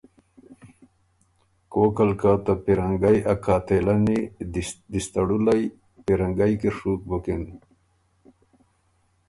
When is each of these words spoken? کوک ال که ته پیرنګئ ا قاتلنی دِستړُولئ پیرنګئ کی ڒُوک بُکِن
کوک 1.71 1.97
ال 2.03 2.11
که 2.21 2.31
ته 2.43 2.53
پیرنګئ 2.63 3.17
ا 3.31 3.33
قاتلنی 3.45 4.19
دِستړُولئ 4.91 5.63
پیرنګئ 6.05 6.53
کی 6.61 6.69
ڒُوک 6.77 7.01
بُکِن 7.09 7.43